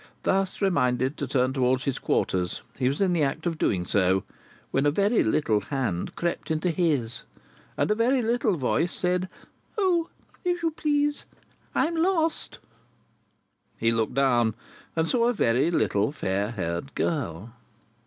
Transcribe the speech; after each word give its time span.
Thus 0.23 0.63
reminded 0.63 1.15
to 1.17 1.27
turn 1.27 1.53
towards 1.53 1.83
his 1.83 1.99
quarters, 1.99 2.63
he 2.75 2.87
was 2.87 3.01
in 3.01 3.13
the 3.13 3.21
act 3.21 3.45
of 3.45 3.59
doing 3.59 3.85
so, 3.85 4.23
when 4.71 4.87
a 4.87 4.89
very 4.89 5.21
little 5.21 5.59
hand 5.61 6.15
crept 6.15 6.49
into 6.49 6.71
his, 6.71 7.21
and 7.77 7.91
a 7.91 7.93
very 7.93 8.23
little 8.23 8.57
voice 8.57 8.91
said: 8.91 9.29
"O! 9.77 10.09
If 10.43 10.63
you 10.63 10.71
please, 10.71 11.25
I 11.75 11.85
am 11.85 11.95
lost." 11.97 12.57
He 13.77 13.91
looked 13.91 14.15
down, 14.15 14.55
and 14.95 15.07
saw 15.07 15.27
a 15.27 15.33
very 15.33 15.69
little 15.69 16.11
fair 16.11 16.49
haired 16.49 16.95
girl. 16.95 17.51